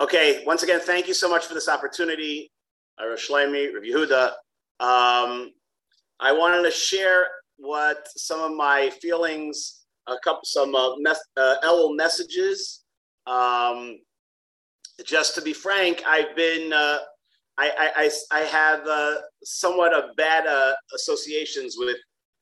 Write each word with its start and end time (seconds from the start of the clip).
Okay, 0.00 0.42
once 0.44 0.64
again, 0.64 0.80
thank 0.80 1.06
you 1.06 1.14
so 1.14 1.28
much 1.28 1.46
for 1.46 1.54
this 1.54 1.68
opportunity, 1.68 2.50
Rosh 3.00 3.30
Shlomi, 3.30 3.72
Rav 3.72 3.84
Yehuda. 3.84 4.26
Um, 4.80 5.52
I 6.18 6.32
wanted 6.32 6.64
to 6.64 6.70
share 6.72 7.28
what 7.58 8.08
some 8.16 8.40
of 8.40 8.56
my 8.56 8.90
feelings, 9.00 9.84
a 10.08 10.16
couple, 10.24 10.40
some 10.42 10.74
uh, 10.74 10.96
mes- 10.98 11.30
uh, 11.36 11.88
messages. 11.92 12.82
Um, 13.28 14.00
just 15.04 15.36
to 15.36 15.42
be 15.42 15.52
frank, 15.52 16.02
I've 16.08 16.34
been, 16.34 16.72
uh, 16.72 16.98
I, 17.56 17.92
I, 17.96 18.10
I, 18.32 18.40
have 18.40 18.84
uh, 18.88 19.14
somewhat 19.44 19.94
of 19.94 20.16
bad 20.16 20.48
uh, 20.48 20.72
associations 20.96 21.76
with 21.78 21.96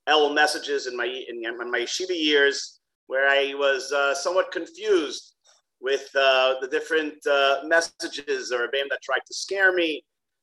Elul 0.09 0.35
messages 0.35 0.87
in 0.87 0.97
my 0.97 1.05
in, 1.05 1.45
in 1.45 1.71
my 1.71 1.81
yeshiva 1.81 2.19
years, 2.19 2.81
where 3.09 3.29
I 3.29 3.53
was 3.55 3.93
uh, 3.93 4.15
somewhat 4.15 4.53
confused 4.53 5.33
with 5.83 6.09
uh, 6.15 6.55
the 6.61 6.69
different 6.69 7.15
uh, 7.27 7.57
messages 7.65 8.53
or 8.53 8.65
a 8.65 8.69
band 8.69 8.87
that 8.91 9.01
tried 9.03 9.21
to 9.27 9.35
scare 9.35 9.73
me 9.73 10.03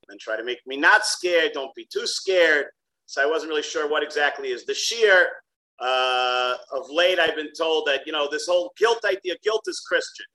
and 0.09 0.19
try 0.19 0.35
to 0.35 0.43
make 0.43 0.59
me 0.67 0.75
not 0.75 1.05
scared. 1.05 1.51
Don't 1.53 1.73
be 1.75 1.87
too 1.91 2.05
scared. 2.05 2.65
So 3.05 3.23
I 3.23 3.25
wasn't 3.25 3.49
really 3.49 3.63
sure 3.63 3.89
what 3.89 4.03
exactly 4.03 4.49
is 4.49 4.65
the 4.65 4.73
sheer. 4.73 5.27
Uh, 5.79 6.55
of 6.73 6.89
late, 6.91 7.19
I've 7.19 7.37
been 7.37 7.53
told 7.57 7.87
that 7.87 8.05
you 8.05 8.11
know 8.11 8.27
this 8.29 8.47
whole 8.47 8.73
guilt 8.77 8.99
idea. 9.05 9.35
Guilt 9.41 9.63
is 9.67 9.79
Christian. 9.79 10.25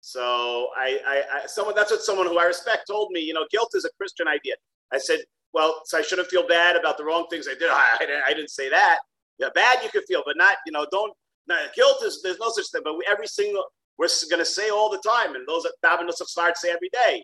So 0.00 0.68
I, 0.76 1.00
I, 1.06 1.22
I 1.32 1.46
someone 1.46 1.74
that's 1.74 1.90
what 1.90 2.02
someone 2.02 2.26
who 2.26 2.38
I 2.38 2.44
respect 2.44 2.86
told 2.86 3.10
me. 3.10 3.20
You 3.20 3.34
know, 3.34 3.46
guilt 3.50 3.72
is 3.74 3.84
a 3.84 3.90
Christian 3.98 4.28
idea. 4.28 4.54
I 4.92 4.98
said, 4.98 5.20
well, 5.52 5.82
so 5.84 5.98
I 5.98 6.02
shouldn't 6.02 6.28
feel 6.28 6.46
bad 6.46 6.76
about 6.76 6.98
the 6.98 7.04
wrong 7.04 7.26
things 7.30 7.48
I 7.48 7.54
did. 7.54 7.68
I, 7.70 7.96
I, 7.96 8.06
didn't, 8.06 8.22
I 8.28 8.32
didn't 8.32 8.50
say 8.50 8.70
that. 8.70 9.00
Yeah, 9.38 9.48
bad 9.54 9.82
you 9.82 9.90
can 9.90 10.02
feel, 10.02 10.22
but 10.24 10.36
not 10.36 10.56
you 10.66 10.72
know 10.72 10.86
don't. 10.92 11.12
Not, 11.48 11.74
guilt 11.74 12.04
is 12.04 12.20
there's 12.22 12.38
no 12.38 12.50
such 12.50 12.70
thing. 12.70 12.82
But 12.84 12.96
we, 12.96 13.04
every 13.10 13.26
single 13.26 13.64
we're 14.00 14.08
going 14.30 14.40
to 14.40 14.46
say 14.46 14.70
all 14.70 14.88
the 14.88 15.02
time, 15.06 15.34
and 15.34 15.46
those 15.46 15.64
that 15.64 15.74
daven 15.84 16.10
start 16.10 16.56
say 16.56 16.70
every 16.70 16.88
day. 16.88 17.22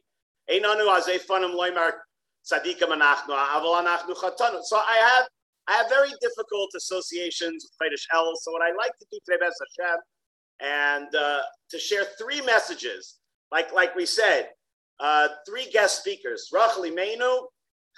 So 0.48 0.54
I 4.76 4.96
have 5.00 5.26
I 5.68 5.72
have 5.72 5.88
very 5.88 6.10
difficult 6.20 6.70
associations 6.76 7.64
with 7.64 7.72
Chodesh 7.90 8.04
El. 8.14 8.36
So 8.36 8.52
what 8.52 8.62
I 8.62 8.72
like 8.76 8.96
to 8.98 9.06
do 9.10 9.18
today, 9.24 9.38
Bes 9.40 9.58
Hashem, 9.78 9.96
and 10.60 11.12
uh, 11.14 11.40
to 11.70 11.78
share 11.78 12.04
three 12.20 12.42
messages, 12.42 13.20
like 13.50 13.72
like 13.72 13.96
we 13.96 14.04
said, 14.04 14.50
uh, 15.00 15.28
three 15.48 15.70
guest 15.72 16.00
speakers: 16.00 16.50
Rachel 16.52 16.82
Imeinu, 16.82 17.46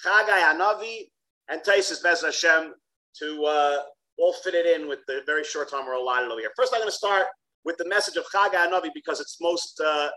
Chagai 0.07 0.55
Anavi, 0.55 1.11
and 1.48 1.61
Tosfos 1.63 2.01
Bes 2.01 2.23
Hashem, 2.23 2.75
to 3.19 3.45
uh, 3.45 3.79
all 4.19 4.35
fit 4.45 4.55
it 4.55 4.67
in 4.67 4.87
with 4.89 5.01
the 5.09 5.23
very 5.27 5.42
short 5.42 5.69
time 5.69 5.85
we're 5.85 5.95
allotted 5.95 6.31
over 6.31 6.41
here. 6.41 6.53
First, 6.57 6.73
I'm 6.73 6.79
going 6.81 6.91
to 6.91 6.97
start 6.97 7.27
with 7.69 7.77
the 7.77 7.86
message 7.86 8.16
of 8.16 8.24
Chag 8.34 8.55
Anavi 8.55 8.88
because 8.94 9.20
it's 9.20 9.36
most 9.42 9.78
uh, 9.84 10.08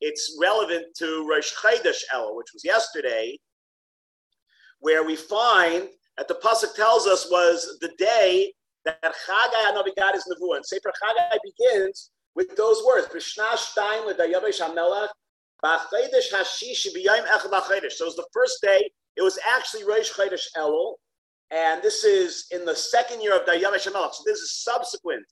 it's 0.00 0.36
relevant 0.40 0.86
to 0.98 1.24
Rosh 1.30 1.54
Chodesh 1.54 2.02
El, 2.12 2.36
which 2.36 2.48
was 2.52 2.64
yesterday, 2.64 3.38
where 4.80 5.04
we 5.04 5.14
find 5.14 5.88
that 6.18 6.26
the 6.26 6.34
pasuk 6.34 6.74
tells 6.74 7.06
us 7.06 7.30
was 7.30 7.78
the 7.80 7.92
day 7.96 8.52
that 8.84 9.00
Chagai 9.04 9.70
Anavi 9.70 9.94
got 9.96 10.14
his 10.14 10.24
nevuah. 10.24 10.56
And 10.56 10.66
Sefer 10.66 10.92
Chagai 11.00 11.38
begins 11.44 12.10
with 12.34 12.56
those 12.56 12.82
words: 12.84 13.06
"B'shnash 13.06 13.72
time 13.76 14.04
l'dayavesh 14.08 14.60
hamelach 14.60 15.10
b'chodesh 15.64 16.32
hashish 16.32 16.88
b'yayim 16.92 17.24
echad 17.28 17.52
b'chodesh." 17.52 17.92
So 17.92 18.06
it 18.06 18.08
was 18.08 18.16
the 18.16 18.26
first 18.32 18.60
day. 18.62 18.90
It 19.16 19.22
was 19.22 19.38
actually 19.48 19.84
Rosh 19.84 20.10
Chodesh 20.10 20.46
Elul, 20.56 20.94
and 21.52 21.80
this 21.84 22.02
is 22.02 22.46
in 22.50 22.64
the 22.64 22.74
second 22.74 23.22
year 23.22 23.36
of 23.36 23.46
Dayavesh 23.46 23.86
Hamelach. 23.86 24.14
So 24.14 24.24
this 24.26 24.40
is 24.40 24.64
subsequent 24.64 25.24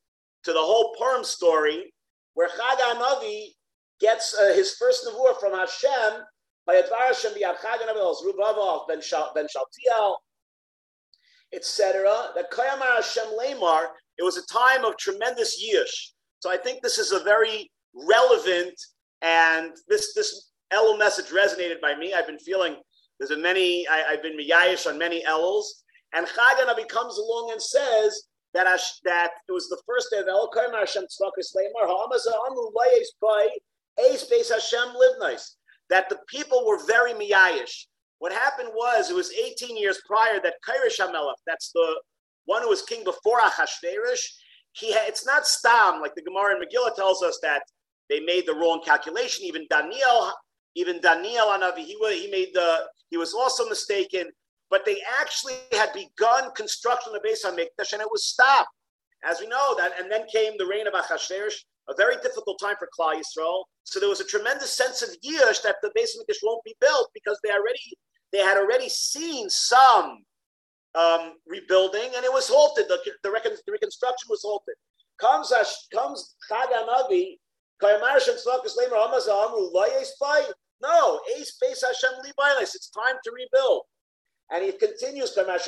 to 0.44 0.52
the 0.52 0.58
whole 0.58 0.94
Purim 0.98 1.24
story, 1.24 1.92
where 2.34 2.48
Chag 2.48 2.78
Navi 2.96 3.48
gets 4.00 4.36
uh, 4.38 4.54
his 4.54 4.74
first 4.74 5.06
nevuah 5.06 5.38
from 5.40 5.52
Hashem 5.52 6.22
by 6.66 6.76
Advar 6.76 7.06
Hashem 7.06 7.32
b'yad 7.32 7.56
Chag 7.56 7.80
Navi 7.86 8.14
Rubavov 8.24 8.88
ben 8.88 9.00
ben 9.34 9.46
Shaltiel, 9.46 10.16
etc. 11.52 12.30
That 12.34 12.50
Kayamar 12.50 12.96
Hashem 12.96 13.26
Lemar. 13.38 13.86
It 14.18 14.22
was 14.22 14.36
a 14.36 14.46
time 14.46 14.84
of 14.84 14.96
tremendous 14.96 15.62
yish. 15.62 16.12
So 16.40 16.50
I 16.50 16.56
think 16.56 16.82
this 16.82 16.98
is 16.98 17.12
a 17.12 17.20
very 17.20 17.70
relevant 17.94 18.74
and 19.22 19.72
this 19.88 20.14
this 20.14 20.50
Elul 20.72 20.98
message 20.98 21.26
resonated 21.26 21.80
by 21.80 21.94
me. 21.94 22.14
I've 22.14 22.26
been 22.26 22.38
feeling 22.38 22.76
there's 23.18 23.30
a 23.30 23.36
many 23.36 23.86
I, 23.88 24.12
have 24.12 24.22
been 24.22 24.36
miyayish 24.36 24.88
on 24.88 24.98
many 24.98 25.24
Eluls, 25.24 25.66
and 26.12 26.26
Chag 26.26 26.66
Navi 26.66 26.88
comes 26.88 27.16
along 27.18 27.50
and 27.52 27.62
says 27.62 28.24
that 28.54 28.66
that 29.04 29.30
it 29.48 29.52
was 29.52 29.68
the 29.68 29.80
first 29.86 30.08
day 30.10 30.18
of 30.18 30.28
El 30.28 30.50
Hashem 30.54 31.04
Tzvakas 31.04 31.54
Leimar 31.56 31.86
Ha'amaz 31.86 32.26
Amu 32.48 32.70
Layes 32.74 33.12
Pai 33.20 33.48
Eis 33.98 34.28
Beis 34.30 34.50
Hashem 34.50 34.94
Livnais 34.94 35.56
that 35.90 36.08
the 36.08 36.18
people 36.28 36.66
were 36.66 36.78
very 36.86 37.12
miyayish. 37.12 37.86
What 38.18 38.32
happened 38.32 38.70
was 38.72 39.10
it 39.10 39.16
was 39.16 39.32
18 39.32 39.76
years 39.76 40.00
prior 40.06 40.40
that 40.42 40.54
Kairish 40.66 40.98
Hamelach, 40.98 41.34
that's 41.46 41.72
the 41.72 42.00
one 42.46 42.62
who 42.62 42.68
was 42.68 42.82
king 42.82 43.04
before 43.04 43.40
Achashverosh, 43.40 44.24
he 44.72 44.92
had, 44.92 45.08
it's 45.08 45.26
not 45.26 45.46
Stam 45.46 46.00
like 46.00 46.14
the 46.14 46.22
Gemara 46.22 46.56
in 46.56 46.62
Megillah 46.62 46.94
tells 46.94 47.22
us 47.22 47.38
that 47.42 47.62
they 48.08 48.20
made 48.20 48.46
the 48.46 48.54
wrong 48.54 48.80
calculation. 48.84 49.44
Even 49.44 49.66
Daniel, 49.70 50.32
even 50.74 51.00
Daniel 51.00 51.46
Anavi, 51.46 51.78
he, 51.78 51.96
he 52.20 52.30
made 52.30 52.48
the 52.54 52.80
he 53.10 53.16
was 53.16 53.34
also 53.34 53.68
mistaken 53.68 54.28
but 54.70 54.84
they 54.84 54.98
actually 55.20 55.54
had 55.72 55.90
begun 55.92 56.52
construction 56.54 57.12
of 57.14 57.22
the 57.22 57.28
Beis 57.28 57.44
Hamikdash 57.44 57.92
and 57.92 58.02
it 58.02 58.10
was 58.10 58.24
stopped, 58.24 58.70
as 59.24 59.40
we 59.40 59.46
know 59.46 59.74
that. 59.78 59.92
And 60.00 60.10
then 60.10 60.26
came 60.32 60.52
the 60.58 60.66
reign 60.66 60.86
of 60.86 60.94
Achashverosh, 60.94 61.54
a 61.88 61.94
very 61.96 62.16
difficult 62.16 62.58
time 62.60 62.76
for 62.78 62.88
Klal 62.98 63.14
Yisrael. 63.14 63.64
So 63.84 64.00
there 64.00 64.08
was 64.08 64.20
a 64.20 64.24
tremendous 64.24 64.70
sense 64.70 65.02
of 65.02 65.10
yish 65.24 65.62
that 65.62 65.76
the 65.82 65.90
Beis 65.96 66.16
Hamikdash 66.16 66.38
won't 66.42 66.64
be 66.64 66.74
built 66.80 67.10
because 67.14 67.38
they 67.42 67.50
already 67.50 67.80
they 68.32 68.38
had 68.38 68.56
already 68.56 68.88
seen 68.88 69.48
some 69.48 70.24
um, 70.96 71.34
rebuilding 71.46 72.10
and 72.16 72.24
it 72.24 72.32
was 72.32 72.48
halted. 72.48 72.88
The, 72.88 72.98
the, 73.22 73.30
recon, 73.30 73.52
the 73.66 73.72
reconstruction 73.72 74.26
was 74.28 74.42
halted. 74.42 74.74
Comes 75.20 75.52
comes 75.92 76.34
Chag 76.50 76.72
Anavi, 76.72 77.38
no, 80.82 81.20
it's 81.26 82.90
time 82.90 83.16
to 83.24 83.30
rebuild. 83.32 83.82
And 84.50 84.64
he 84.64 84.72
continues, 84.72 85.34
So 85.34 85.44
the 85.44 85.58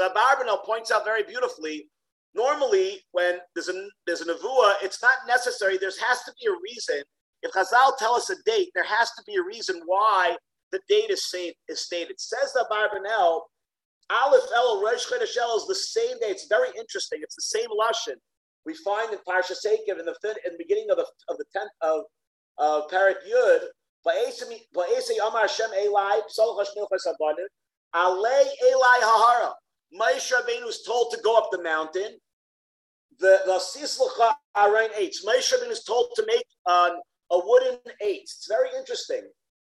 Abarbanel 0.00 0.64
points 0.64 0.90
out 0.90 1.04
very 1.04 1.22
beautifully, 1.22 1.88
normally 2.34 3.00
when 3.12 3.38
there's 3.54 3.68
a 3.68 3.88
there's 4.06 4.22
a 4.22 4.26
nevuah, 4.26 4.74
it's 4.82 5.00
not 5.02 5.14
necessary. 5.28 5.76
There 5.78 5.90
has 5.90 6.22
to 6.22 6.32
be 6.40 6.46
a 6.46 6.56
reason. 6.62 7.02
If 7.42 7.52
Chazal 7.52 7.96
tell 7.98 8.14
us 8.14 8.30
a 8.30 8.36
date, 8.46 8.70
there 8.74 8.84
has 8.84 9.10
to 9.12 9.22
be 9.26 9.34
a 9.34 9.42
reason 9.42 9.82
why 9.84 10.38
the 10.72 10.80
date 10.88 11.10
is, 11.10 11.28
say, 11.30 11.54
is 11.68 11.80
stated. 11.80 12.18
Says 12.18 12.54
the 12.54 12.64
Abarbanel, 12.70 13.42
Aleph 14.10 14.44
El 14.54 14.82
Rosh 14.82 15.06
Chodesh 15.06 15.36
is 15.56 15.66
the 15.66 15.74
same 15.74 16.18
day. 16.20 16.28
It's 16.28 16.46
very 16.48 16.70
interesting. 16.78 17.20
It's 17.22 17.36
the 17.36 17.42
same 17.42 17.68
lashon 17.68 18.16
we 18.64 18.74
find 18.74 19.12
in 19.12 19.18
Parshas 19.28 19.66
Eikev 19.66 19.98
in 19.98 20.06
the 20.06 20.14
in 20.44 20.52
the 20.52 20.58
beginning 20.58 20.90
of 20.90 20.96
the 20.96 21.06
of 21.28 21.36
the 21.38 21.44
tenth 21.52 21.70
of 21.82 22.04
of 22.58 22.90
Parak 22.90 23.16
Yud 23.30 23.60
Moshe 29.94 30.32
Rabbeinu 30.32 30.68
is 30.68 30.82
told 30.82 31.12
to 31.12 31.20
go 31.22 31.36
up 31.36 31.48
the 31.50 31.62
mountain. 31.62 32.18
The 33.20 33.40
the 33.46 33.58
Sislucha 33.58 34.34
Arain 34.56 34.90
eights. 34.96 35.24
Moshe 35.24 35.52
Rabbeinu 35.52 35.70
is 35.70 35.84
told 35.84 36.08
to 36.16 36.24
make 36.26 36.44
um, 36.66 37.00
a 37.30 37.38
wooden 37.38 37.78
eight. 38.02 38.22
It's 38.22 38.46
very 38.48 38.68
interesting 38.76 39.22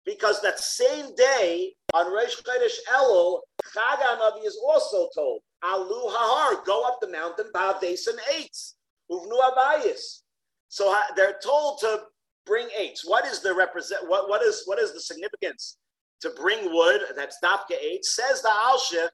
because 0.05 0.41
that 0.43 0.59
same 0.59 1.15
day 1.15 1.75
on 1.93 2.13
Rosh 2.13 2.37
Chodesh 2.37 2.79
Elul, 2.93 3.41
Chag 3.75 3.99
Navi 3.99 4.45
is 4.45 4.59
also 4.67 5.09
told 5.15 5.41
Alu 5.63 6.11
Hahar, 6.11 6.65
go 6.65 6.85
up 6.85 6.99
the 7.01 7.09
mountain, 7.09 7.47
Ba'avesim 7.55 8.19
eights, 8.37 8.75
Uvnu 9.11 9.39
Abayis. 9.51 10.23
So 10.69 10.95
they're 11.17 11.39
told 11.43 11.79
to 11.81 12.03
bring 12.47 12.69
eights. 12.77 13.03
What 13.07 13.27
is 13.27 13.41
the 13.41 13.55
represent? 13.55 14.09
What 14.09 14.29
what 14.29 14.43
is 14.43 14.63
what 14.67 14.79
is 14.79 14.93
the 14.93 15.01
significance 15.01 15.79
to 16.21 16.31
bring 16.31 16.73
wood? 16.73 17.01
That's 17.17 17.39
dafka 17.43 17.77
eight. 17.81 18.05
Says 18.05 18.43
the 18.43 18.49
Alshich, 18.49 19.09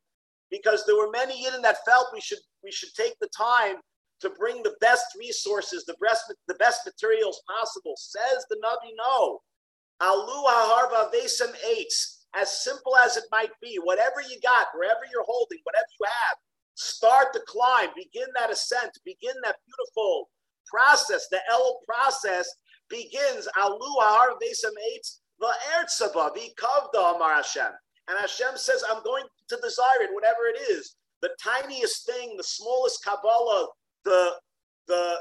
because 0.50 0.84
there 0.86 0.96
were 0.96 1.10
many 1.10 1.44
yidden 1.44 1.62
that 1.62 1.84
felt 1.84 2.08
we 2.12 2.20
should 2.20 2.38
we 2.62 2.72
should 2.72 2.94
take 2.94 3.18
the 3.20 3.28
time 3.36 3.76
to 4.20 4.30
bring 4.38 4.62
the 4.62 4.74
best 4.80 5.06
resources, 5.18 5.84
the 5.84 5.96
best 6.02 6.32
the 6.48 6.54
best 6.54 6.80
materials 6.84 7.42
possible. 7.48 7.94
Says 7.96 8.44
the 8.48 8.56
Navi, 8.56 8.92
no. 8.96 9.40
Alu 10.00 10.44
harva 10.48 11.12
vesem 11.12 11.52
eights. 11.66 12.26
As 12.34 12.62
simple 12.62 12.96
as 12.96 13.16
it 13.16 13.24
might 13.32 13.50
be, 13.60 13.80
whatever 13.82 14.20
you 14.20 14.38
got, 14.40 14.68
wherever 14.72 15.00
you're 15.12 15.24
holding, 15.24 15.58
whatever 15.64 15.86
you 15.98 16.06
have, 16.06 16.36
start 16.74 17.32
the 17.32 17.40
climb, 17.40 17.88
begin 17.96 18.28
that 18.38 18.52
ascent, 18.52 18.92
begin 19.04 19.34
that 19.42 19.56
beautiful 19.66 20.30
process, 20.64 21.26
the 21.28 21.40
El 21.50 21.80
process 21.84 22.48
begins 22.90 23.48
Alu 23.56 23.78
Har 23.80 24.36
Vesam 24.42 24.74
Eitz 24.92 25.20
Vikavda 25.40 27.14
Amar 27.16 27.34
Hashem. 27.36 27.72
And 28.08 28.18
Hashem 28.18 28.56
says, 28.56 28.84
I'm 28.90 29.02
going 29.04 29.24
to 29.48 29.56
desire 29.62 30.02
it, 30.02 30.10
whatever 30.12 30.46
it 30.52 30.60
is. 30.70 30.96
The 31.22 31.30
tiniest 31.42 32.06
thing, 32.06 32.36
the 32.36 32.44
smallest 32.44 33.04
Kabbalah, 33.04 33.68
the 34.04 34.32
the 34.88 35.16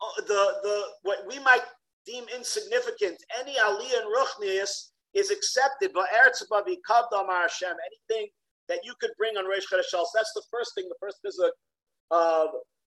uh, 0.00 0.20
the 0.28 0.54
the 0.62 0.82
what 1.02 1.26
we 1.26 1.38
might 1.40 1.64
deem 2.06 2.24
insignificant, 2.34 3.16
any 3.38 3.54
aliyah 3.54 4.02
and 4.02 4.14
ruchnius 4.14 4.90
is 5.14 5.30
accepted. 5.30 5.90
But 5.94 6.06
Hashem, 6.12 7.68
anything 7.70 8.28
that 8.68 8.80
you 8.84 8.94
could 9.00 9.10
bring 9.16 9.36
on 9.36 9.44
Reish 9.44 9.64
Chodesh 9.72 9.90
that's 10.14 10.32
the 10.34 10.42
first 10.50 10.74
thing, 10.74 10.88
the 10.88 10.94
first 11.00 11.18
visit 11.24 11.52
of 12.10 12.48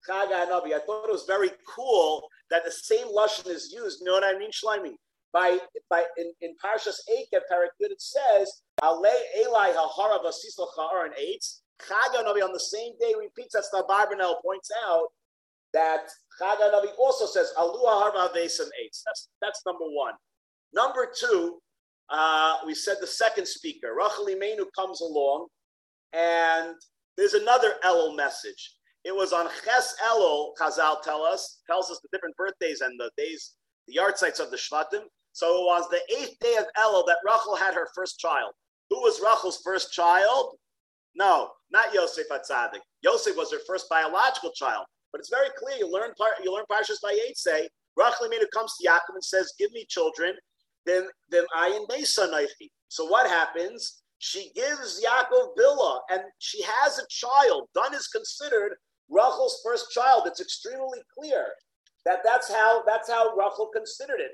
Chag 0.10 0.30
Navi. 0.30 0.74
I 0.74 0.80
thought 0.86 1.08
it 1.08 1.12
was 1.12 1.26
very 1.28 1.52
cool 1.68 2.28
that 2.50 2.64
the 2.66 2.72
same 2.72 3.08
lashon 3.08 3.50
is 3.50 3.72
used. 3.74 4.00
You 4.02 4.08
know 4.08 4.14
what 4.14 4.24
I 4.24 4.38
mean, 4.38 4.52
Shlomi? 4.52 4.96
By 5.32 5.58
by 5.90 6.04
in, 6.18 6.32
in 6.42 6.56
Parshas 6.64 7.00
Eikev 7.10 7.42
Parakut, 7.52 7.92
it 7.92 8.02
says 8.02 8.62
Ale 8.84 9.06
Eli 9.40 9.72
Hahara 9.72 10.20
Vasisal 10.20 10.68
Cha'ar 10.78 11.06
and 11.06 11.14
Eitz. 11.16 11.62
Chag 11.82 12.16
Navi 12.16 12.44
on 12.44 12.54
the 12.54 12.60
same 12.60 12.94
day 13.00 13.14
repeats. 13.18 13.54
That's 13.54 13.70
the 13.70 13.84
Abarbanel 13.84 14.42
points 14.44 14.70
out 14.88 15.08
that 15.74 16.08
Chag 16.40 16.58
Navi 16.60 16.98
also 16.98 17.26
says 17.26 17.52
Alu 17.58 17.80
Harva 17.80 18.34
Vesam 18.36 18.70
Eitz. 18.82 19.02
That's 19.06 19.30
that's 19.42 19.62
number 19.66 19.86
one. 19.86 20.14
Number 20.74 21.08
two, 21.16 21.60
uh, 22.10 22.58
we 22.66 22.74
said 22.74 22.98
the 23.00 23.08
second 23.08 23.48
speaker, 23.48 23.96
Rachel 23.98 24.28
Imenu, 24.28 24.66
comes 24.78 25.02
along, 25.02 25.48
and 26.14 26.76
there's 27.18 27.34
another 27.34 27.74
Elul 27.84 28.16
message. 28.16 28.76
It 29.06 29.16
was 29.16 29.34
on 29.34 29.50
Ches 29.66 29.96
Elul, 30.06 30.52
Chazal 30.60 31.02
tell 31.02 31.24
us, 31.24 31.60
tells 31.68 31.92
us 31.92 32.00
the 32.02 32.08
different 32.12 32.38
birthdays 32.38 32.82
and 32.82 32.98
the 33.00 33.12
days, 33.18 33.54
the 33.88 33.96
yahrzeits 33.98 34.40
of 34.40 34.50
the 34.50 34.58
Shvatim. 34.58 35.04
So 35.34 35.48
it 35.48 35.66
was 35.66 35.90
the 35.90 36.02
eighth 36.18 36.40
day 36.40 36.56
of 36.56 36.66
Elul 36.78 37.06
that 37.08 37.18
Rachel 37.26 37.56
had 37.56 37.74
her 37.74 37.90
first 37.94 38.20
child. 38.20 38.54
Who 38.90 39.02
was 39.02 39.20
Rachel's 39.20 39.62
first 39.64 39.92
child? 39.92 40.56
No, 41.16 41.50
not 41.72 41.94
Yosef 41.94 42.28
Atzadik. 42.30 42.80
Yosef 43.02 43.36
was 43.36 43.52
her 43.52 43.60
first 43.68 43.90
biological 43.90 44.52
child. 44.52 44.86
But 45.12 45.20
it's 45.20 45.30
very 45.30 45.50
clear. 45.58 45.78
You 45.78 45.92
learn 45.92 46.14
part 46.16 46.34
you 46.44 46.54
learn 46.54 46.66
Parshas 46.72 46.98
say 47.36 47.70
Rachel 47.96 48.28
Imenu 48.28 48.50
comes 48.52 48.76
to 48.78 48.88
Yaakov 48.88 49.14
and 49.14 49.24
says, 49.24 49.54
"Give 49.60 49.72
me 49.72 49.86
children." 49.86 50.36
Then 50.86 51.08
then 51.30 51.46
ayin 51.56 51.88
mesa 51.88 52.28
So 52.88 53.06
what 53.06 53.28
happens? 53.28 54.02
She 54.18 54.52
gives 54.56 55.04
Yaakov 55.04 55.56
Bilhah, 55.56 56.00
and 56.10 56.22
she 56.40 56.64
has 56.64 56.98
a 56.98 57.08
child. 57.10 57.70
Dan 57.76 57.94
is 57.94 58.08
considered 58.08 58.76
Rachel's 59.14 59.62
first 59.64 59.92
child. 59.92 60.24
It's 60.26 60.42
extremely 60.42 61.00
clear 61.18 61.46
that 62.06 62.20
that's 62.24 62.52
how 62.52 62.84
that's 62.86 63.10
how 63.10 63.36
Rachel 63.36 63.70
considered 63.74 64.20
it. 64.20 64.32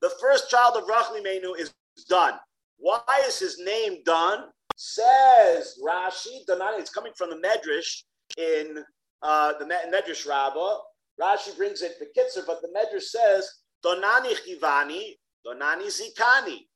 The 0.00 0.10
first 0.20 0.50
child 0.50 0.76
of 0.76 0.88
Rachel 0.88 1.16
Imenu 1.16 1.58
is 1.58 1.74
done. 2.08 2.34
Why 2.78 3.02
is 3.26 3.38
his 3.38 3.58
name 3.58 4.02
done? 4.04 4.44
Says 4.76 5.78
Rashi, 5.86 6.46
Donani, 6.48 6.78
it's 6.78 6.90
coming 6.90 7.12
from 7.14 7.30
the 7.30 7.36
Medrash 7.36 8.02
in 8.38 8.82
uh, 9.22 9.52
the 9.58 9.66
Medrash 9.66 10.26
Rabbah. 10.26 10.78
Rashi 11.20 11.56
brings 11.56 11.82
it 11.82 11.98
the 11.98 12.06
Kitzer, 12.06 12.46
but 12.46 12.62
the 12.62 12.68
Medrash 12.68 13.02
says, 13.02 13.48
Donani 13.84 14.34
chivani, 14.46 15.18
Donani 15.46 15.86
zikani. 15.86 16.66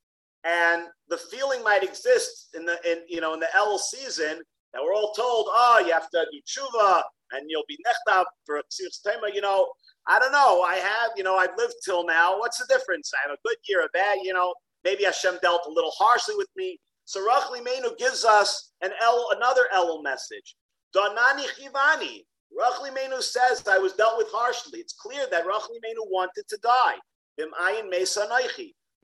And 0.46 0.84
the 1.08 1.18
feeling 1.18 1.62
might 1.64 1.82
exist 1.82 2.50
in 2.54 2.64
the 2.64 2.78
in 2.90 2.98
you 3.08 3.20
know 3.20 3.34
in 3.34 3.40
the 3.40 3.54
El 3.54 3.78
season 3.78 4.40
that 4.72 4.82
we're 4.82 4.94
all 4.94 5.12
told, 5.12 5.46
oh, 5.48 5.82
you 5.84 5.92
have 5.92 6.10
to 6.10 6.26
do 6.30 6.40
tshuva 6.46 7.02
and 7.32 7.46
you'll 7.48 7.64
be 7.68 7.78
nechtav 7.86 8.24
for 8.44 8.58
a 8.58 8.62
tema. 9.04 9.28
You 9.32 9.40
know, 9.40 9.66
I 10.06 10.18
don't 10.18 10.32
know. 10.32 10.62
I 10.62 10.76
have, 10.76 11.10
you 11.16 11.24
know, 11.24 11.36
I've 11.36 11.56
lived 11.56 11.74
till 11.84 12.04
now. 12.06 12.38
What's 12.38 12.58
the 12.58 12.66
difference? 12.66 13.12
I 13.14 13.28
have 13.28 13.36
a 13.36 13.48
good 13.48 13.56
year, 13.68 13.80
a 13.84 13.88
bad, 13.92 14.18
you 14.22 14.32
know. 14.32 14.54
Maybe 14.84 15.04
Hashem 15.04 15.38
dealt 15.42 15.62
a 15.66 15.70
little 15.70 15.92
harshly 15.98 16.36
with 16.36 16.48
me. 16.56 16.78
So 17.06 17.20
Rachel 17.20 17.56
Imenu 17.56 17.96
gives 17.98 18.24
us 18.24 18.72
an 18.82 18.90
El, 19.00 19.28
another 19.36 19.68
Elul 19.74 20.02
message. 20.02 20.56
Donani 20.94 21.46
chivani. 21.58 22.24
Rachel 22.56 22.86
Imenu 22.86 23.20
says, 23.22 23.66
I 23.68 23.78
was 23.78 23.94
dealt 23.94 24.18
with 24.18 24.28
harshly. 24.30 24.80
It's 24.80 24.92
clear 24.92 25.26
that 25.30 25.46
Rachel 25.46 25.70
Imenu 25.70 26.06
wanted 26.10 26.44
to 26.48 26.58
die. 26.62 26.96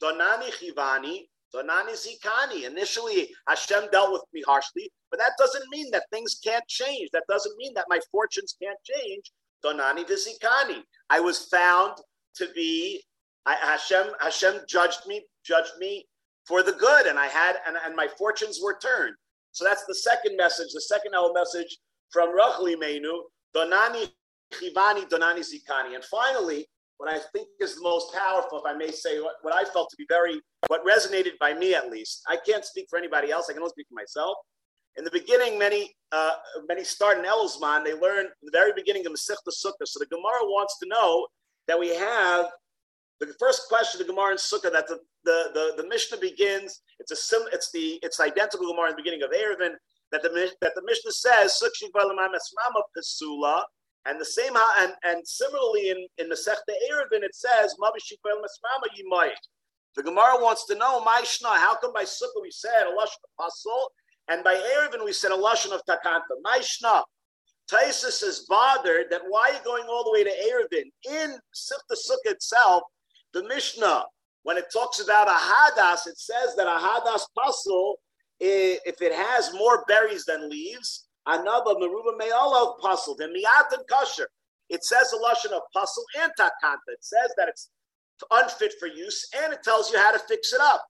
Donani 0.02 0.50
chivani. 0.50 1.28
Donani 1.54 1.92
zikani. 1.92 2.64
Initially, 2.64 3.30
Hashem 3.46 3.84
dealt 3.92 4.12
with 4.12 4.22
me 4.32 4.42
harshly, 4.46 4.90
but 5.10 5.20
that 5.20 5.32
doesn't 5.38 5.64
mean 5.70 5.90
that 5.90 6.04
things 6.12 6.40
can't 6.42 6.66
change. 6.68 7.10
That 7.12 7.24
doesn't 7.28 7.56
mean 7.56 7.72
that 7.74 7.86
my 7.88 8.00
fortunes 8.10 8.56
can't 8.60 8.78
change. 8.84 9.30
Donani 9.64 10.04
vizikani. 10.04 10.82
I 11.10 11.20
was 11.20 11.46
found 11.46 11.98
to 12.36 12.48
be 12.54 13.02
I, 13.46 13.56
Hashem. 13.56 14.06
Hashem 14.20 14.60
judged 14.68 15.06
me, 15.06 15.24
judged 15.44 15.72
me 15.78 16.06
for 16.46 16.62
the 16.62 16.72
good, 16.72 17.06
and 17.06 17.18
I 17.18 17.26
had 17.26 17.56
and, 17.66 17.76
and 17.84 17.94
my 17.94 18.08
fortunes 18.18 18.60
were 18.62 18.78
turned. 18.78 19.14
So 19.52 19.64
that's 19.64 19.84
the 19.86 19.94
second 19.94 20.36
message. 20.36 20.72
The 20.72 20.80
second 20.80 21.14
L 21.14 21.32
message 21.34 21.78
from 22.10 22.30
Rachel 22.34 22.66
Imenu, 22.66 23.22
Donani 23.54 24.10
Chivani, 24.52 25.08
Donani 25.08 25.40
Zikani. 25.40 25.94
And 25.94 26.04
finally, 26.04 26.68
what 27.02 27.12
I 27.12 27.18
think 27.32 27.48
is 27.58 27.74
the 27.74 27.82
most 27.82 28.14
powerful, 28.14 28.58
if 28.58 28.64
I 28.64 28.78
may 28.78 28.92
say, 28.92 29.20
what, 29.20 29.34
what 29.42 29.52
I 29.52 29.64
felt 29.64 29.90
to 29.90 29.96
be 29.96 30.06
very, 30.08 30.40
what 30.68 30.86
resonated 30.86 31.36
by 31.40 31.52
me 31.52 31.74
at 31.74 31.90
least. 31.90 32.22
I 32.28 32.36
can't 32.46 32.64
speak 32.64 32.86
for 32.88 32.96
anybody 32.96 33.32
else. 33.32 33.46
I 33.50 33.54
can 33.54 33.62
only 33.62 33.70
speak 33.70 33.88
for 33.88 33.96
myself. 33.96 34.36
In 34.96 35.02
the 35.02 35.10
beginning, 35.10 35.58
many 35.58 35.92
uh, 36.12 36.34
many 36.68 36.84
start 36.84 37.18
in 37.18 37.24
Elul 37.24 37.50
Zman. 37.50 37.82
They 37.82 37.94
learn 37.94 38.26
the 38.42 38.52
very 38.52 38.72
beginning 38.76 39.04
of 39.06 39.12
Masechta 39.12 39.50
Sukkah. 39.50 39.84
So 39.84 39.98
the 39.98 40.06
Gemara 40.06 40.44
wants 40.44 40.78
to 40.78 40.86
know 40.88 41.26
that 41.66 41.80
we 41.80 41.88
have 41.96 42.46
the 43.18 43.34
first 43.40 43.62
question, 43.68 43.98
the 43.98 44.04
Gemara 44.04 44.32
in 44.32 44.36
Sukkah, 44.36 44.70
that 44.70 44.86
the, 44.86 45.00
the, 45.24 45.50
the, 45.54 45.82
the 45.82 45.88
Mishnah 45.88 46.18
begins. 46.18 46.82
It's 47.00 47.10
a 47.10 47.16
sim, 47.16 47.42
it's 47.52 47.72
the 47.72 47.98
it's 48.02 48.20
identical 48.20 48.70
Gemara 48.70 48.90
in 48.90 48.96
the 48.96 49.02
beginning 49.02 49.22
of 49.24 49.30
Eruvin 49.30 49.74
that 50.12 50.22
the 50.22 50.52
that 50.60 50.74
the 50.76 50.82
Mishnah 50.84 51.10
says 51.10 51.60
pesula, 52.96 53.62
and 54.06 54.20
the 54.20 54.24
same 54.24 54.52
and 54.78 54.92
and 55.04 55.26
similarly 55.26 55.90
in 55.90 56.06
in 56.18 56.28
the 56.28 56.34
Sechta 56.34 56.74
Eruvin 56.90 57.22
it 57.22 57.34
says 57.34 57.74
The 59.96 60.02
Gemara 60.02 60.42
wants 60.42 60.66
to 60.66 60.74
know 60.74 61.00
Maishna. 61.02 61.56
How 61.56 61.76
come 61.76 61.92
by 61.92 62.04
Sukkah 62.04 62.42
we 62.42 62.50
said 62.50 62.86
a 62.86 62.90
lashon 62.90 63.22
of 63.24 63.30
pasul, 63.40 63.88
and 64.28 64.42
by 64.42 64.54
Eruvin 64.54 65.04
we 65.04 65.12
said 65.12 65.30
a 65.30 65.36
lashon 65.36 65.72
of 65.72 65.82
takanta? 65.88 66.34
Maishna. 66.44 67.02
Tosfos 67.70 68.22
is 68.24 68.44
bothered 68.48 69.06
that 69.10 69.22
why 69.28 69.50
are 69.50 69.52
you 69.54 69.60
going 69.64 69.84
all 69.88 70.04
the 70.04 70.10
way 70.12 70.24
to 70.24 70.30
Eruvin 70.30 70.90
in 71.08 71.38
Sifta 71.54 71.94
Sukkah 71.94 72.32
itself? 72.32 72.82
The 73.32 73.44
Mishnah 73.44 74.04
when 74.42 74.56
it 74.56 74.72
talks 74.72 75.00
about 75.00 75.28
a 75.28 75.30
hadas, 75.30 76.06
it 76.06 76.18
says 76.18 76.54
that 76.56 76.66
a 76.66 76.78
hadas 76.78 77.22
pasul 77.38 77.94
eh, 78.40 78.76
if 78.84 79.00
it 79.00 79.12
has 79.12 79.52
more 79.54 79.84
berries 79.86 80.24
than 80.24 80.48
leaves, 80.48 81.06
another 81.26 81.74
meruba 81.74 82.18
then 83.18 83.32
miyat 83.34 83.72
and 83.72 83.86
kosher. 83.90 84.28
It 84.68 84.84
says 84.84 85.12
a 85.12 85.16
lashon 85.16 85.52
of 85.52 85.62
pasul 85.74 86.04
and 86.20 86.32
takanta. 86.38 86.78
It 86.88 87.04
says 87.04 87.32
that 87.36 87.48
it's 87.48 87.68
unfit 88.30 88.74
for 88.78 88.86
use, 88.86 89.28
and 89.42 89.52
it 89.52 89.62
tells 89.62 89.92
you 89.92 89.98
how 89.98 90.12
to 90.12 90.18
fix 90.18 90.52
it 90.52 90.60
up. 90.60 90.84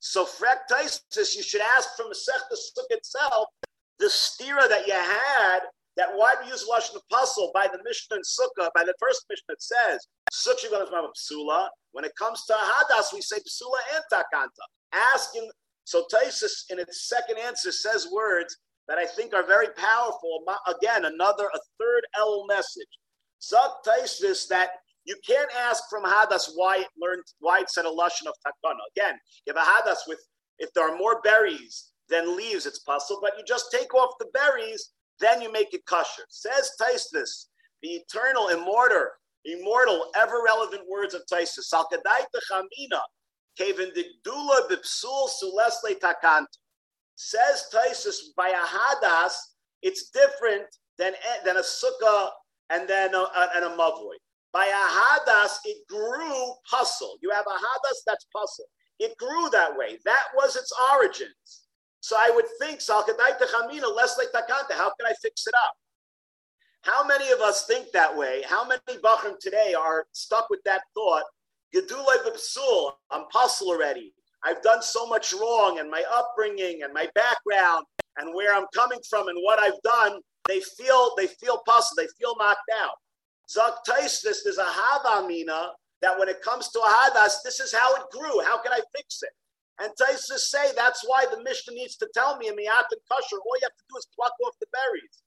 So 0.00 0.24
frektisis, 0.24 1.34
you 1.34 1.42
should 1.42 1.62
ask 1.62 1.96
from 1.96 2.08
the 2.08 2.14
Sechta 2.14 2.56
Suk 2.56 2.86
itself 2.90 3.48
the 3.98 4.06
stira 4.06 4.68
that 4.68 4.86
you 4.86 4.94
had. 4.94 5.60
That 5.96 6.10
why 6.14 6.34
we 6.42 6.50
use 6.50 6.68
lashon 6.70 6.96
of 6.96 7.02
pasul 7.10 7.50
by 7.54 7.68
the 7.72 7.78
Mishnah 7.82 8.16
and 8.16 8.24
Sukkah. 8.24 8.68
By 8.74 8.84
the 8.84 8.92
first 9.00 9.24
Mishnah, 9.30 9.54
it 9.54 9.62
says 9.62 10.06
psula. 10.30 11.68
When 11.92 12.04
it 12.04 12.12
comes 12.18 12.44
to 12.44 12.52
hadas, 12.52 13.14
we 13.14 13.22
say 13.22 13.36
psula 13.36 13.78
and 13.94 14.04
takanta. 14.12 14.48
Asking 15.14 15.50
so 15.84 16.04
Tosfos, 16.12 16.70
in 16.70 16.78
its 16.78 17.08
second 17.08 17.38
answer, 17.38 17.72
says 17.72 18.08
words 18.12 18.58
that 18.88 18.98
I 18.98 19.06
think 19.06 19.34
are 19.34 19.46
very 19.46 19.68
powerful. 19.76 20.44
Again, 20.66 21.04
another, 21.04 21.46
a 21.46 21.58
third 21.78 22.02
L 22.16 22.46
message. 22.46 22.86
Tosfos 23.42 24.48
that 24.48 24.70
you 25.04 25.16
can't 25.26 25.50
ask 25.56 25.84
from 25.88 26.04
Hadas 26.04 26.50
why 26.54 26.78
it 26.78 26.88
learned 27.00 27.22
why 27.38 27.60
it 27.60 27.70
said 27.70 27.84
a 27.84 27.90
lashon 27.90 28.26
of 28.26 28.34
takana. 28.44 28.80
Again, 28.96 29.14
have 29.46 29.56
a 29.56 29.60
Hadas 29.60 29.98
with 30.08 30.20
if 30.58 30.72
there 30.74 30.90
are 30.90 30.96
more 30.96 31.20
berries 31.22 31.90
than 32.08 32.36
leaves, 32.36 32.66
it's 32.66 32.78
possible, 32.80 33.20
but 33.20 33.32
you 33.36 33.44
just 33.46 33.70
take 33.70 33.94
off 33.94 34.14
the 34.18 34.26
berries, 34.32 34.92
then 35.20 35.42
you 35.42 35.52
make 35.52 35.74
it 35.74 35.84
kosher. 35.86 36.24
Says 36.28 36.70
Tosfos, 36.80 37.46
the 37.82 37.88
eternal, 37.88 38.48
immortal, 38.48 39.06
immortal, 39.44 40.10
ever 40.16 40.42
relevant 40.44 40.82
words 40.88 41.14
of 41.14 41.22
Tosfos. 41.30 41.72
Salkadai 41.72 42.24
chamina 42.50 43.00
Kevin 43.56 43.90
Digdula 43.90 44.68
Bipsul 44.68 45.28
Sulesle 45.42 45.98
Takant. 45.98 46.46
Says 47.16 47.64
Tosfos 47.72 48.16
by 48.36 48.48
a 48.48 48.52
hadas, 48.52 49.32
it's 49.82 50.10
different 50.10 50.66
than, 50.98 51.12
than 51.44 51.56
a 51.56 51.60
sukkah 51.60 52.30
and 52.70 52.88
then 52.88 53.14
a, 53.14 53.18
a, 53.18 53.50
and 53.56 53.64
a 53.64 53.68
mavoi. 53.70 54.16
By 54.52 54.66
a 54.66 54.68
hadas, 54.68 55.58
it 55.64 55.86
grew 55.88 56.54
puzzle. 56.70 57.16
You 57.22 57.30
have 57.30 57.46
a 57.46 57.50
hadas 57.50 57.98
that's 58.06 58.26
puzzle. 58.34 58.66
It 58.98 59.16
grew 59.18 59.50
that 59.50 59.76
way. 59.76 59.98
That 60.04 60.24
was 60.34 60.56
its 60.56 60.72
origins. 60.94 61.66
So 62.00 62.16
I 62.18 62.30
would 62.34 62.46
think, 62.60 62.80
less 62.88 64.18
like 64.18 64.28
takanta. 64.32 64.74
How 64.74 64.92
can 64.98 65.06
I 65.06 65.14
fix 65.20 65.46
it 65.46 65.54
up? 65.54 65.74
How 66.82 67.04
many 67.04 67.30
of 67.32 67.40
us 67.40 67.66
think 67.66 67.90
that 67.92 68.16
way? 68.16 68.42
How 68.46 68.66
many 68.66 69.00
bachrim 69.02 69.38
today 69.40 69.74
are 69.74 70.06
stuck 70.12 70.48
with 70.48 70.60
that 70.64 70.82
thought 70.94 71.24
Gedulai 71.74 72.24
b'psul, 72.24 72.92
I'm 73.10 73.26
puzzled 73.28 73.70
already. 73.70 74.14
I've 74.46 74.62
done 74.62 74.80
so 74.80 75.06
much 75.06 75.32
wrong 75.32 75.80
and 75.80 75.90
my 75.90 76.04
upbringing 76.08 76.82
and 76.84 76.94
my 76.94 77.08
background 77.16 77.84
and 78.18 78.32
where 78.32 78.54
I'm 78.54 78.66
coming 78.72 79.00
from 79.10 79.26
and 79.26 79.36
what 79.42 79.58
I've 79.58 79.80
done. 79.82 80.20
they 80.46 80.60
feel 80.78 81.14
they 81.16 81.26
feel 81.26 81.62
puzzled, 81.66 81.98
they 81.98 82.06
feel 82.18 82.36
knocked 82.38 82.70
out. 82.80 82.94
Zak 83.50 83.74
this 83.86 84.22
there's 84.22 84.58
a 84.58 84.64
havamina 84.64 85.70
that 86.00 86.16
when 86.16 86.28
it 86.28 86.42
comes 86.42 86.68
to 86.68 86.78
a 86.78 86.88
hadas, 86.88 87.42
this 87.44 87.58
is 87.58 87.74
how 87.74 87.94
it 87.96 88.02
grew. 88.12 88.40
How 88.44 88.62
can 88.62 88.72
I 88.72 88.80
fix 88.94 89.20
it? 89.22 89.34
And 89.80 89.90
Tosfos 90.00 90.38
say 90.38 90.72
that's 90.76 91.02
why 91.06 91.26
the 91.30 91.42
Mishnah 91.42 91.74
needs 91.74 91.96
to 91.96 92.08
tell 92.14 92.36
me 92.38 92.46
in 92.46 92.54
Miyat 92.54 92.86
and 92.90 93.02
Kasher, 93.10 93.38
all 93.42 93.56
you 93.60 93.66
have 93.66 93.76
to 93.76 93.88
do 93.90 93.98
is 93.98 94.06
pluck 94.14 94.32
off 94.46 94.54
the 94.60 94.66
berries. 94.72 95.22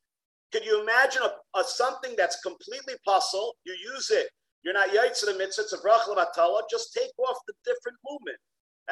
Could 0.52 0.66
you 0.66 0.82
imagine 0.82 1.24
a, 1.24 1.60
a 1.60 1.64
something 1.64 2.16
that's 2.18 2.42
completely 2.42 2.96
puzzle? 3.06 3.56
You 3.66 3.76
use 3.94 4.10
it. 4.12 4.28
You're 4.64 4.74
not 4.74 4.90
yaitz 4.90 5.24
in 5.24 5.32
the 5.32 5.38
mitzvah, 5.38 5.64
it's 5.64 5.74
a 5.74 5.80
brach 5.80 6.04
Just 6.70 6.94
take 6.94 7.12
off 7.18 7.38
the 7.48 7.54
different. 7.64 7.98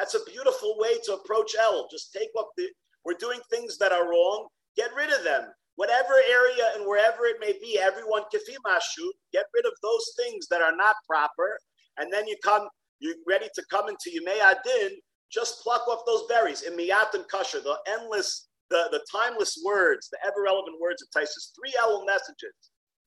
That's 0.08 0.26
a 0.26 0.30
beautiful 0.30 0.74
way 0.78 0.96
to 1.04 1.14
approach 1.16 1.54
El. 1.60 1.86
Just 1.90 2.14
take 2.14 2.30
off 2.34 2.46
the, 2.56 2.66
we're 3.04 3.20
doing 3.20 3.40
things 3.50 3.76
that 3.76 3.92
are 3.92 4.08
wrong. 4.08 4.46
Get 4.74 4.88
rid 4.96 5.12
of 5.12 5.22
them. 5.22 5.42
Whatever 5.76 6.14
area 6.30 6.64
and 6.74 6.86
wherever 6.86 7.26
it 7.26 7.36
may 7.40 7.52
be, 7.60 7.78
everyone 7.78 8.22
kafimashu, 8.34 9.04
get 9.34 9.44
rid 9.54 9.66
of 9.66 9.72
those 9.82 10.06
things 10.16 10.46
that 10.48 10.62
are 10.62 10.74
not 10.74 10.96
proper. 11.06 11.58
And 11.98 12.10
then 12.10 12.26
you 12.26 12.36
come, 12.42 12.68
you're 13.00 13.16
ready 13.28 13.48
to 13.54 13.62
come 13.70 13.90
into 13.90 14.08
Yimei 14.08 14.40
Adin, 14.40 14.96
just 15.30 15.60
pluck 15.62 15.86
off 15.88 16.06
those 16.06 16.22
berries. 16.26 16.62
In 16.62 16.72
Miyat 16.72 17.12
and 17.12 17.24
Kasher, 17.30 17.62
the 17.62 17.76
endless 17.86 18.48
the, 18.70 18.88
the 18.90 19.04
timeless 19.12 19.60
words, 19.62 20.08
the 20.10 20.18
ever 20.26 20.42
relevant 20.42 20.80
words 20.80 21.02
of 21.02 21.08
Tosfos. 21.10 21.52
Three 21.54 21.74
Elul 21.82 22.06
messages. 22.06 22.54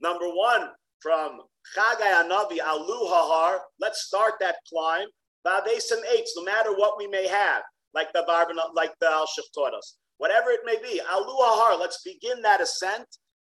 Number 0.01 0.27
one, 0.27 0.70
from 1.01 1.39
Chagai 1.75 2.29
Anavi 2.29 2.60
Alu 2.63 3.10
Hahar, 3.10 3.60
let's 3.79 4.03
start 4.05 4.34
that 4.39 4.58
climb. 4.72 5.08
Vadesim 5.46 6.02
eights, 6.14 6.34
no 6.36 6.44
matter 6.44 6.74
what 6.76 6.98
we 6.98 7.08
may 7.08 7.28
have, 7.28 7.64
like 7.94 8.12
the 8.14 8.24
Barban, 8.28 8.58
like 8.76 8.94
the 9.00 9.08
Alshich 9.08 9.52
taught 9.54 9.74
us. 9.74 9.98
Whatever 10.18 10.52
it 10.52 10.62
may 10.66 10.78
be, 10.78 11.02
Alu 11.12 11.34
Hahar, 11.34 11.80
let's 11.80 12.02
begin 12.04 12.42
that 12.42 12.62
ascent. 12.62 13.08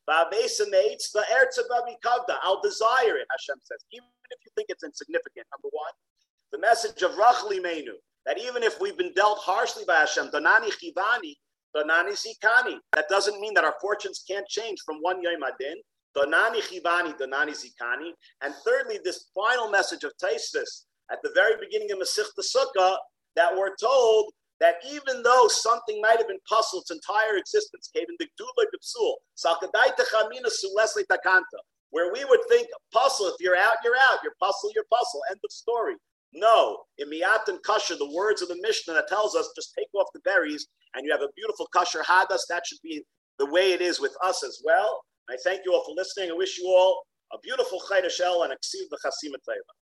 Vadesim 0.10 0.74
eights, 0.74 1.12
the 1.12 1.24
Ertzababi 1.32 1.96
Kavda, 2.06 2.36
I'll 2.44 2.62
desire 2.62 3.18
it, 3.18 3.28
Hashem 3.30 3.60
says, 3.64 3.84
even 3.92 4.08
if 4.30 4.40
you 4.46 4.52
think 4.56 4.68
it's 4.70 4.84
insignificant. 4.84 5.46
Number 5.52 5.70
one, 5.72 5.94
the 6.52 6.60
message 6.60 7.02
of 7.02 7.18
Rachel 7.18 7.50
Imenu, 7.50 7.94
that 8.26 8.40
even 8.40 8.64
if 8.64 8.80
we've 8.80 8.98
been 8.98 9.14
dealt 9.14 9.40
harshly 9.40 9.84
by 9.86 9.96
Hashem, 9.96 10.30
Donani 10.30 10.72
Chivani, 10.72 11.36
Donani 11.76 12.12
Zikani. 12.12 12.76
That 12.94 13.08
doesn't 13.10 13.40
mean 13.40 13.54
that 13.54 13.64
our 13.64 13.76
fortunes 13.82 14.24
can't 14.28 14.48
change 14.48 14.80
from 14.86 14.98
one 14.98 15.22
Yom 15.22 15.44
Adin. 15.44 15.78
Donani 16.16 16.60
Chivani, 16.62 17.18
Donani 17.18 17.52
Zikani. 17.52 18.12
And 18.42 18.54
thirdly, 18.66 19.00
this 19.04 19.28
final 19.34 19.70
message 19.70 20.04
of 20.04 20.12
Tosfos 20.22 20.86
at 21.12 21.20
the 21.24 21.32
very 21.36 21.53
beginning 21.60 21.91
of 21.91 22.00
Masechta 22.00 22.41
Sukkah 22.41 22.98
that 23.36 23.56
we're 23.56 23.75
told 23.75 24.32
that 24.60 24.75
even 24.88 25.24
though 25.24 25.48
something 25.48 26.00
might 26.01 26.18
have 26.18 26.27
been 26.27 26.39
puzzled 26.48 26.84
its 26.84 26.91
entire 26.91 27.36
existence, 27.38 27.89
came 27.94 28.06
in 28.08 28.15
the 28.20 28.27
Gdula 28.39 28.65
Gipsul, 28.70 29.15
Takanta, 31.10 31.60
where 31.89 32.13
we 32.13 32.24
would 32.25 32.41
think, 32.48 32.68
puzzle, 32.94 33.27
if 33.27 33.36
you're 33.39 33.58
out, 33.58 33.77
you're 33.84 33.98
out, 33.98 34.20
you're 34.24 34.36
puzzle, 34.39 34.72
you're 34.75 34.86
puzzle, 34.91 35.22
end 35.30 35.39
of 35.44 35.51
story. 35.51 35.96
No, 36.34 36.84
in 36.98 37.10
Miyat 37.10 37.48
and 37.48 37.60
Kasher, 37.63 37.98
the 37.98 38.13
words 38.15 38.41
of 38.41 38.48
the 38.48 38.60
Mishnah 38.62 38.94
that 38.94 39.10
tells 39.10 39.36
us 39.36 39.50
just 39.56 39.74
take 39.77 39.88
off 39.94 40.08
the 40.13 40.22
berries 40.22 40.68
and 40.94 41.06
you 41.06 41.12
have 41.12 41.22
a 41.22 41.27
beautiful 41.36 41.68
Kasher 41.75 42.03
Hadas. 42.03 42.39
That 42.50 42.63
should 42.65 42.80
be 42.84 43.03
the 43.38 43.51
way 43.51 43.74
it 43.74 43.82
is 43.82 44.00
with 44.00 44.15
us 44.24 44.44
as 44.44 44.62
well. 44.63 45.01
I 45.30 45.36
thank 45.44 45.62
you 45.65 45.74
all 45.74 45.84
for 45.84 45.94
listening. 45.96 46.32
I 46.32 46.36
wish 46.36 46.58
you 46.58 46.68
all 46.68 47.03
a 47.34 47.38
beautiful 47.39 47.82
Chaydash 47.89 48.20
El 48.22 48.44
and 48.44 48.53
exceed 48.53 48.88
the 48.89 48.98
Chasim 49.03 49.32
Teva. 49.48 49.81